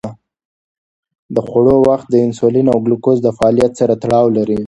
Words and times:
د 1.35 1.37
خوړو 1.47 1.75
وخت 1.89 2.07
د 2.11 2.15
انسولین 2.25 2.65
او 2.73 2.77
ګلوکوز 2.85 3.17
د 3.23 3.27
فعالیت 3.37 3.71
سره 3.79 3.93
تړاو 4.03 4.27
لري. 4.37 4.57